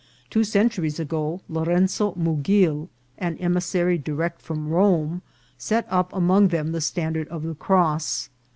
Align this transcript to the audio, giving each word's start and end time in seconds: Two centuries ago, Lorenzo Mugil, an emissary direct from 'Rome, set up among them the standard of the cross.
Two 0.31 0.43
centuries 0.43 0.99
ago, 0.99 1.41
Lorenzo 1.47 2.13
Mugil, 2.15 2.89
an 3.19 3.37
emissary 3.37 3.99
direct 3.99 4.41
from 4.41 4.67
'Rome, 4.69 5.21
set 5.59 5.85
up 5.91 6.11
among 6.11 6.47
them 6.47 6.71
the 6.71 6.81
standard 6.81 7.27
of 7.27 7.43
the 7.43 7.53
cross. 7.53 8.29